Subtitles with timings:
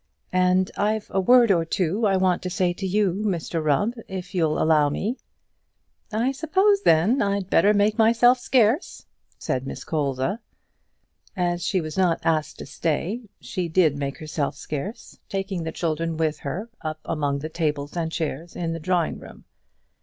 [0.33, 4.33] "And I've a word or two I want to say to you, Mr Rubb, if
[4.33, 5.19] you'll allow me."
[6.11, 9.05] "I suppose, then, I'd better make myself scarce,"
[9.37, 10.39] said Miss Colza.
[11.37, 16.17] As she was not asked to stay, she did make herself scarce, taking the children
[16.17, 19.43] with her up among the tables and chairs in the drawing room.